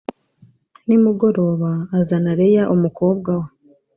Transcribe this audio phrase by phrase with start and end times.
[0.87, 3.49] Nimugoroba azana leya umukobwa we